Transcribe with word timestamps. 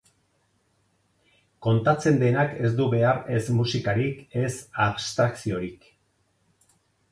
Kontatzen 1.65 2.17
denak 2.23 2.55
ez 2.63 2.71
du 2.81 2.89
behar 2.95 3.21
ez 3.37 3.43
musikarik 3.59 4.25
ez 4.47 4.51
abstrakziorik. 4.89 5.89